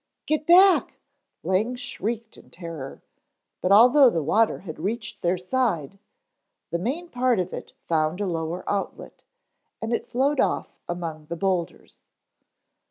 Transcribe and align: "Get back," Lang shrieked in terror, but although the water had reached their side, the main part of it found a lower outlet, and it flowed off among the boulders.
"Get 0.25 0.47
back," 0.47 0.95
Lang 1.43 1.75
shrieked 1.75 2.35
in 2.35 2.49
terror, 2.49 3.03
but 3.61 3.71
although 3.71 4.09
the 4.09 4.23
water 4.23 4.61
had 4.61 4.79
reached 4.79 5.21
their 5.21 5.37
side, 5.37 5.99
the 6.71 6.79
main 6.79 7.07
part 7.07 7.39
of 7.39 7.53
it 7.53 7.73
found 7.87 8.19
a 8.19 8.25
lower 8.25 8.67
outlet, 8.67 9.23
and 9.79 9.93
it 9.93 10.07
flowed 10.09 10.39
off 10.39 10.79
among 10.89 11.27
the 11.27 11.35
boulders. 11.35 11.99